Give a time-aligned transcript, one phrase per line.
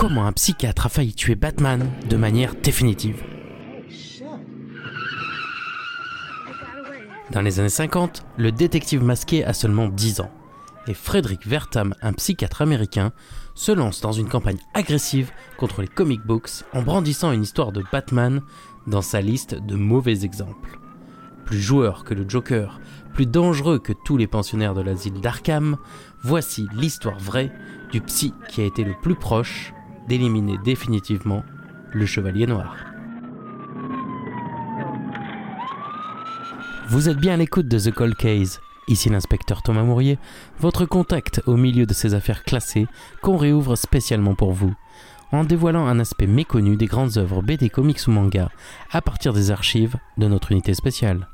[0.00, 3.22] comment un psychiatre a failli tuer Batman de manière définitive.
[7.30, 10.30] Dans les années 50, le détective masqué a seulement 10 ans,
[10.86, 13.12] et Frederick Vertam, un psychiatre américain,
[13.54, 17.84] se lance dans une campagne agressive contre les comic books en brandissant une histoire de
[17.92, 18.40] Batman
[18.86, 20.78] dans sa liste de mauvais exemples.
[21.44, 22.80] Plus joueur que le Joker,
[23.12, 25.76] plus dangereux que tous les pensionnaires de l'asile d'Arkham,
[26.22, 27.52] voici l'histoire vraie
[27.92, 29.74] du psy qui a été le plus proche
[30.10, 31.44] d'éliminer définitivement
[31.92, 32.74] le Chevalier Noir.
[36.88, 38.60] Vous êtes bien à l'écoute de The Cold Case.
[38.88, 40.18] Ici l'inspecteur Thomas Mourier,
[40.58, 42.88] votre contact au milieu de ces affaires classées
[43.22, 44.74] qu'on réouvre spécialement pour vous,
[45.30, 48.50] en dévoilant un aspect méconnu des grandes œuvres BD, comics ou manga
[48.90, 51.28] à partir des archives de notre unité spéciale.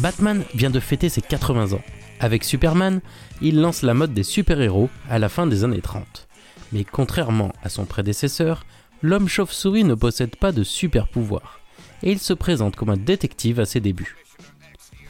[0.00, 1.82] Batman vient de fêter ses 80 ans.
[2.20, 3.00] Avec Superman,
[3.40, 6.28] il lance la mode des super-héros à la fin des années 30.
[6.72, 8.66] Mais contrairement à son prédécesseur,
[9.02, 11.60] l'homme chauve-souris ne possède pas de super-pouvoirs,
[12.02, 14.16] et il se présente comme un détective à ses débuts.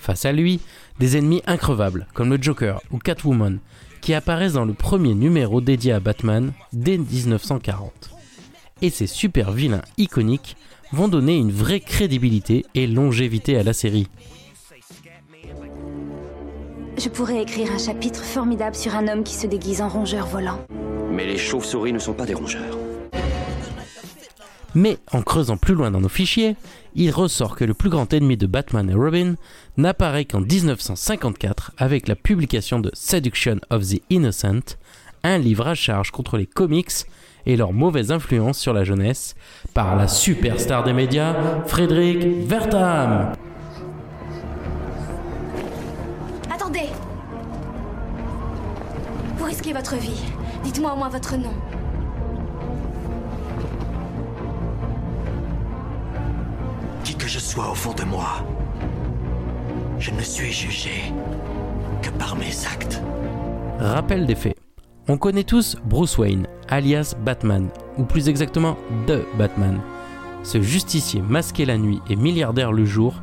[0.00, 0.60] Face à lui,
[0.98, 3.60] des ennemis increvables comme le Joker ou Catwoman,
[4.00, 8.10] qui apparaissent dans le premier numéro dédié à Batman dès 1940.
[8.80, 10.56] Et ces super vilains iconiques
[10.92, 14.08] vont donner une vraie crédibilité et longévité à la série.
[16.98, 20.60] Je pourrais écrire un chapitre formidable sur un homme qui se déguise en rongeur volant.
[21.10, 22.76] Mais les chauves-souris ne sont pas des rongeurs.
[24.74, 26.56] Mais en creusant plus loin dans nos fichiers,
[26.94, 29.34] il ressort que le plus grand ennemi de Batman et Robin
[29.76, 34.76] n'apparaît qu'en 1954 avec la publication de Seduction of the Innocent,
[35.24, 37.06] un livre à charge contre les comics
[37.44, 39.34] et leur mauvaise influence sur la jeunesse
[39.74, 43.32] par la superstar des médias, Frédéric Vertam.
[49.92, 50.24] Votre vie.
[50.64, 51.52] Dites-moi au moins votre nom.
[57.04, 58.44] Qui que je sois au fond de moi,
[59.98, 61.12] je ne suis jugé
[62.00, 63.02] que par mes actes.
[63.78, 64.56] Rappel des faits.
[65.08, 67.68] On connaît tous Bruce Wayne, alias Batman,
[67.98, 69.80] ou plus exactement The Batman.
[70.44, 73.14] Ce justicier masqué la nuit et milliardaire le jour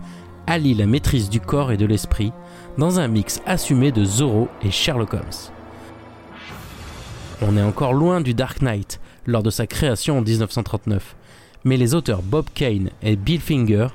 [0.47, 2.33] allie la maîtrise du corps et de l'esprit
[2.77, 5.58] dans un mix assumé de Zorro et Sherlock Holmes.
[7.41, 11.15] On est encore loin du Dark Knight lors de sa création en 1939,
[11.63, 13.87] mais les auteurs Bob Kane et Bill Finger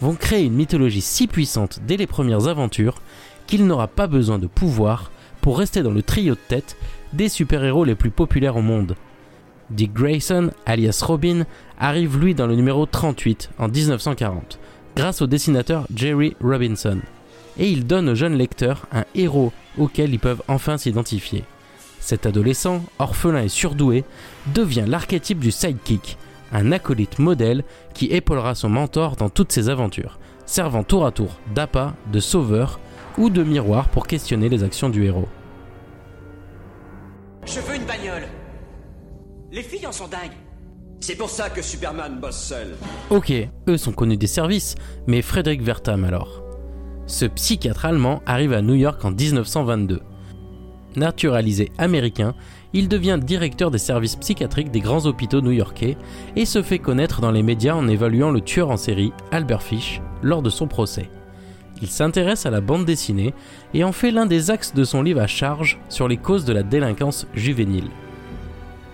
[0.00, 3.02] vont créer une mythologie si puissante dès les premières aventures
[3.48, 5.10] qu'il n'aura pas besoin de pouvoir
[5.40, 6.76] pour rester dans le trio de tête
[7.12, 8.94] des super-héros les plus populaires au monde.
[9.70, 11.44] Dick Grayson, alias Robin,
[11.80, 14.60] arrive lui dans le numéro 38 en 1940,
[14.94, 17.00] grâce au dessinateur Jerry Robinson,
[17.58, 21.42] et il donne aux jeunes lecteurs un héros auquel ils peuvent enfin s'identifier.
[22.02, 24.04] Cet adolescent, orphelin et surdoué,
[24.52, 26.18] devient l'archétype du sidekick,
[26.52, 27.62] un acolyte modèle
[27.94, 32.80] qui épaulera son mentor dans toutes ses aventures, servant tour à tour d'appât, de sauveur
[33.18, 35.28] ou de miroir pour questionner les actions du héros.
[37.46, 38.26] Je veux une bagnole.
[39.52, 40.36] Les filles en sont dingues.
[40.98, 42.74] C'est pour ça que Superman bosse seul.
[43.10, 43.32] Ok,
[43.68, 44.74] eux sont connus des services,
[45.06, 46.42] mais Frédéric Vertam alors
[47.06, 50.00] Ce psychiatre allemand arrive à New York en 1922.
[50.96, 52.34] Naturalisé américain,
[52.72, 55.96] il devient directeur des services psychiatriques des grands hôpitaux new-yorkais
[56.36, 60.00] et se fait connaître dans les médias en évaluant le tueur en série, Albert Fish,
[60.22, 61.08] lors de son procès.
[61.80, 63.34] Il s'intéresse à la bande dessinée
[63.74, 66.52] et en fait l'un des axes de son livre à charge sur les causes de
[66.52, 67.90] la délinquance juvénile.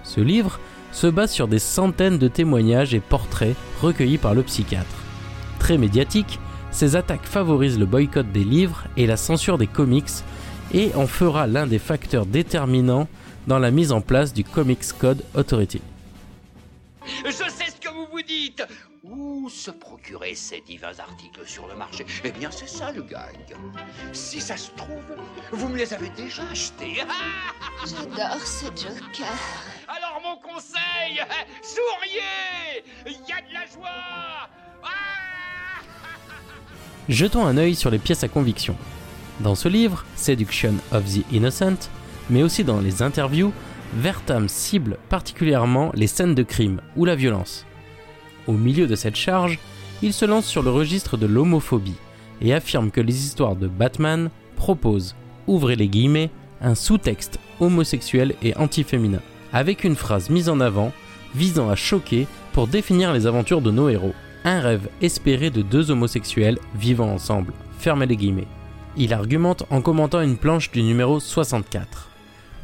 [0.05, 0.59] Ce livre
[0.93, 4.87] se base sur des centaines de témoignages et portraits recueillis par le psychiatre.
[5.59, 10.09] Très médiatique, ses attaques favorisent le boycott des livres et la censure des comics
[10.73, 13.09] et en fera l'un des facteurs déterminants
[13.47, 15.81] dans la mise en place du Comics Code Authority.
[17.25, 18.63] Je sais ce que vous vous dites.
[19.05, 22.05] Où se procurer ces divins articles sur le marché?
[22.25, 23.37] Eh bien, c'est ça le gag.
[24.13, 25.17] Si ça se trouve,
[25.53, 26.97] vous me les avez déjà achetés.
[27.87, 29.33] J'adore ce Joker.
[29.89, 31.23] Alors, mon conseil,
[31.63, 34.49] souriez Il y a de la joie
[34.83, 35.81] Ah
[37.09, 38.77] Jetons un œil sur les pièces à conviction.
[39.41, 41.91] Dans ce livre, Seduction of the Innocent,
[42.29, 43.53] mais aussi dans les interviews,
[43.95, 47.65] Vertam cible particulièrement les scènes de crime ou la violence.
[48.47, 49.59] Au milieu de cette charge,
[50.03, 51.95] il se lance sur le registre de l'homophobie
[52.41, 55.15] et affirme que les histoires de Batman proposent,
[55.47, 56.31] ouvrez les guillemets,
[56.61, 59.21] un sous-texte homosexuel et antiféminin,
[59.53, 60.93] avec une phrase mise en avant
[61.35, 64.15] visant à choquer pour définir les aventures de nos héros.
[64.45, 67.53] Un rêve espéré de deux homosexuels vivant ensemble.
[67.79, 68.49] Fermez les guillemets.
[69.01, 72.09] Il argumente en commentant une planche du numéro 64.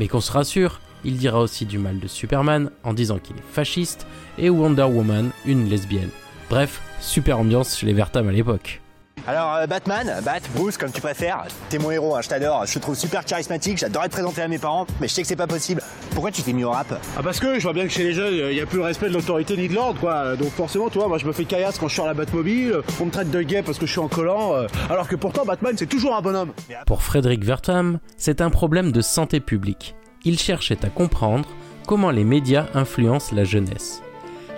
[0.01, 3.53] Mais qu'on se rassure, il dira aussi du mal de Superman en disant qu'il est
[3.53, 4.05] fasciste
[4.37, 6.11] et Wonder Woman une lesbienne.
[6.51, 8.81] Bref, super ambiance chez les Vertam à l'époque.
[9.29, 12.75] Alors euh, Batman, Bat, Bruce, comme tu préfères, t'es mon héros, hein, je t'adore, je
[12.75, 15.37] te trouve super charismatique, j'adorerais te présenter à mes parents, mais je sais que c'est
[15.37, 15.83] pas possible.
[16.15, 18.13] Pourquoi tu t'es mis au rap Ah parce que je vois bien que chez les
[18.13, 20.37] jeunes, il n'y a plus le respect de l'autorité ni de l'ordre, quoi.
[20.37, 23.07] Donc forcément, tu vois, moi je me fais caillasse quand je sors la Batmobile, on
[23.07, 25.75] me traite de gay parce que je suis en collant, euh, alors que pourtant Batman
[25.77, 26.53] c'est toujours un bonhomme.
[26.87, 29.97] Pour Frédéric Wertham, c'est un problème de santé publique.
[30.25, 31.49] Il cherchait à comprendre
[31.87, 34.01] comment les médias influencent la jeunesse.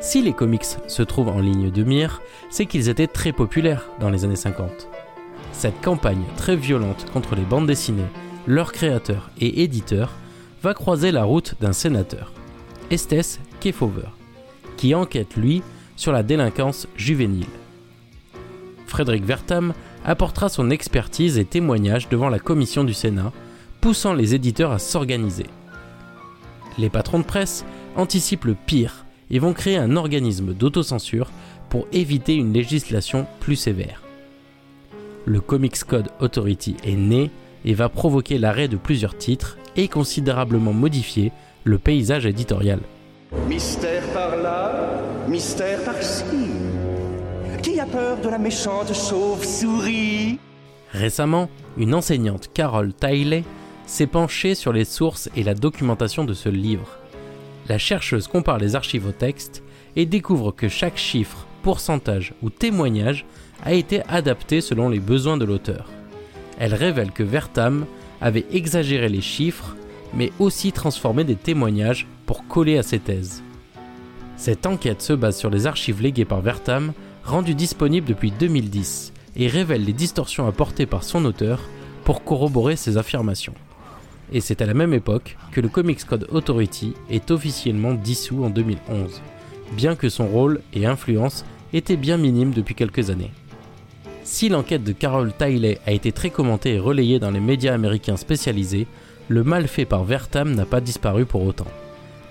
[0.01, 2.21] Si les comics se trouvent en ligne de mire,
[2.51, 4.89] c'est qu'ils étaient très populaires dans les années 50.
[5.53, 8.05] Cette campagne très violente contre les bandes dessinées,
[8.47, 10.13] leurs créateurs et éditeurs,
[10.67, 12.33] va croiser la route d'un sénateur,
[12.91, 14.09] Estes Kefauver,
[14.77, 15.63] qui enquête lui
[15.95, 17.47] sur la délinquance juvénile.
[18.89, 19.75] Frédéric Wertham
[20.05, 23.31] apportera son expertise et témoignages devant la commission du Sénat,
[23.81, 25.47] poussant les éditeurs à s'organiser.
[26.79, 27.65] Les patrons de presse
[27.95, 31.31] anticipent le pire et vont créer un organisme d'autocensure
[31.69, 34.03] pour éviter une législation plus sévère.
[35.27, 37.31] Le Comics Code Authority est né
[37.65, 41.33] et va provoquer l'arrêt de plusieurs titres et considérablement modifier
[41.65, 42.81] le paysage éditorial.
[43.49, 46.25] Mystère par là, mystère par-ci.
[47.63, 50.39] Qui a peur de la méchante chauve-souris?
[50.93, 53.45] Récemment, une enseignante, Carole Tiley,
[53.87, 56.99] s'est penchée sur les sources et la documentation de ce livre.
[57.69, 59.63] La chercheuse compare les archives au texte
[59.97, 63.25] et découvre que chaque chiffre, pourcentage ou témoignage
[63.65, 65.91] a été adapté selon les besoins de l'auteur.
[66.59, 67.87] Elle révèle que Vertam
[68.21, 69.77] avait exagéré les chiffres,
[70.15, 73.43] mais aussi transformé des témoignages pour coller à ses thèses.
[74.37, 76.93] Cette enquête se base sur les archives léguées par Vertam,
[77.25, 81.61] rendues disponibles depuis 2010, et révèle les distorsions apportées par son auteur
[82.05, 83.55] pour corroborer ses affirmations.
[84.33, 88.51] Et c'est à la même époque que le Comics Code Authority est officiellement dissous en
[88.51, 89.21] 2011,
[89.73, 93.31] bien que son rôle et influence étaient bien minimes depuis quelques années.
[94.27, 98.17] Si l'enquête de Carol Tiley a été très commentée et relayée dans les médias américains
[98.17, 98.89] spécialisés,
[99.29, 101.69] le mal fait par Vertam n'a pas disparu pour autant.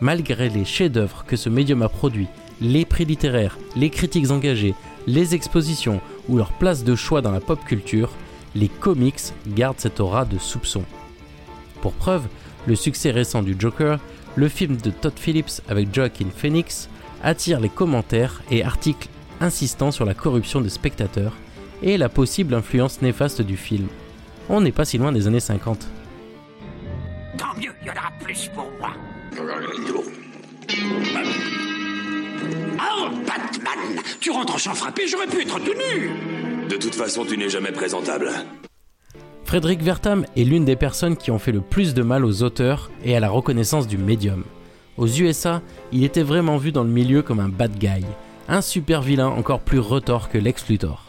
[0.01, 2.27] Malgré les chefs-d'œuvre que ce médium a produits,
[2.59, 4.75] les prix littéraires, les critiques engagées,
[5.07, 8.11] les expositions ou leur place de choix dans la pop culture,
[8.55, 10.83] les comics gardent cette aura de soupçon.
[11.79, 12.27] Pour preuve,
[12.67, 13.99] le succès récent du Joker,
[14.35, 16.89] le film de Todd Phillips avec Joaquin Phoenix,
[17.23, 19.07] attire les commentaires et articles
[19.39, 21.31] insistant sur la corruption des spectateurs
[21.81, 23.87] et la possible influence néfaste du film.
[24.49, 25.87] On n'est pas si loin des années 50.
[27.37, 28.91] Tant mieux, il y en aura plus pour moi.
[32.79, 37.25] Oh, Batman Tu rentres en champ frappé, j'aurais pu être tout nu De toute façon,
[37.25, 38.31] tu n'es jamais présentable.
[39.45, 42.89] Frédéric Vertam est l'une des personnes qui ont fait le plus de mal aux auteurs
[43.03, 44.43] et à la reconnaissance du médium.
[44.97, 45.61] Aux USA,
[45.91, 48.05] il était vraiment vu dans le milieu comme un bad guy,
[48.47, 51.04] un super vilain encore plus retors que Lex Luthor.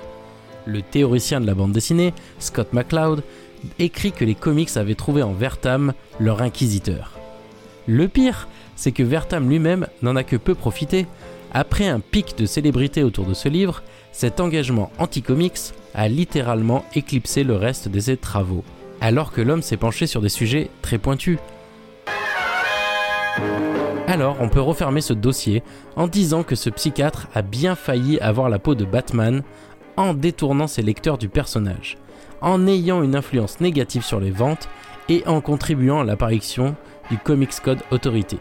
[0.67, 3.23] Le théoricien de la bande dessinée, Scott McCloud,
[3.79, 7.13] écrit que les comics avaient trouvé en Vertam leur inquisiteur.
[7.87, 11.07] Le pire, c'est que Vertam lui-même n'en a que peu profité.
[11.53, 17.45] Après un pic de célébrité autour de ce livre, cet engagement anti-comics a littéralement éclipsé
[17.45, 18.65] le reste de ses travaux,
[19.01, 21.39] alors que l'homme s'est penché sur des sujets très pointus.
[24.08, 25.63] Alors on peut refermer ce dossier
[25.94, 29.43] en disant que ce psychiatre a bien failli avoir la peau de Batman
[29.96, 31.96] en détournant ses lecteurs du personnage,
[32.41, 34.69] en ayant une influence négative sur les ventes
[35.08, 36.76] et en contribuant à l'apparition
[37.10, 38.38] du Comics Code Authority.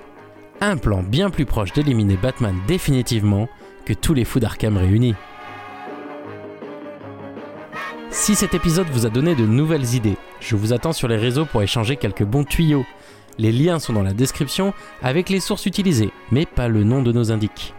[0.61, 3.47] Un plan bien plus proche d'éliminer Batman définitivement
[3.85, 5.15] que tous les fous d'Arkham réunis.
[8.09, 11.45] Si cet épisode vous a donné de nouvelles idées, je vous attends sur les réseaux
[11.45, 12.85] pour échanger quelques bons tuyaux.
[13.37, 17.11] Les liens sont dans la description avec les sources utilisées, mais pas le nom de
[17.11, 17.73] nos indiques.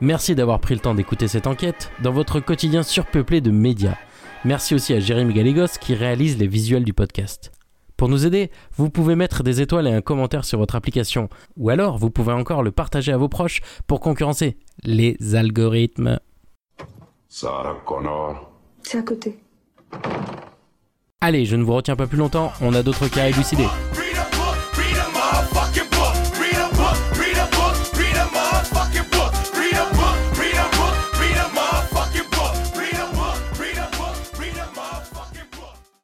[0.00, 3.96] Merci d'avoir pris le temps d'écouter cette enquête dans votre quotidien surpeuplé de médias.
[4.44, 7.50] Merci aussi à Jérémy Galégos qui réalise les visuels du podcast.
[7.96, 11.70] Pour nous aider, vous pouvez mettre des étoiles et un commentaire sur votre application, ou
[11.70, 16.20] alors vous pouvez encore le partager à vos proches pour concurrencer les algorithmes.
[17.28, 18.52] Sarah Connor.
[18.84, 19.40] C'est à côté.
[21.20, 23.66] Allez, je ne vous retiens pas plus longtemps, on a d'autres cas à élucider.